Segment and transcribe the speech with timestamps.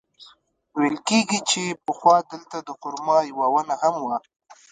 [0.77, 4.17] ویل کېږي چې پخوا دلته د خرما یوه ونه هم وه.